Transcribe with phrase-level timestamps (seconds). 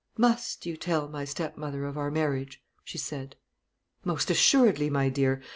[0.17, 3.35] "Must you tell my stepmother of our marriage?" she said.
[4.03, 5.43] "Most assuredly, my dear.